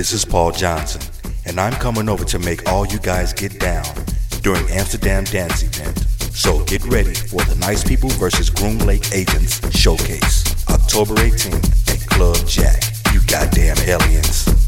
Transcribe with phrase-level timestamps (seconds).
[0.00, 1.02] This is Paul Johnson,
[1.44, 3.84] and I'm coming over to make all you guys get down
[4.40, 5.98] during Amsterdam Dance Event.
[6.32, 12.08] So get ready for the Nice People versus Groom Lake Agents Showcase, October 18th at
[12.08, 12.82] Club Jack.
[13.12, 14.59] You goddamn aliens.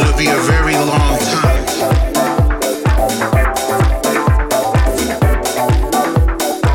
[0.00, 1.64] it be a very long time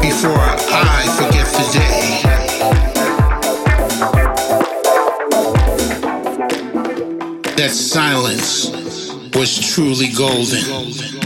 [0.01, 0.39] before
[0.71, 1.99] I forget the day.
[7.57, 8.71] That silence
[9.33, 11.18] was truly golden.